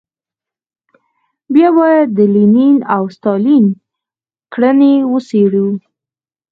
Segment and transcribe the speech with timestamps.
[1.53, 3.65] بیا باید د لینین او ستالین
[4.53, 5.67] کړنې وڅېړو.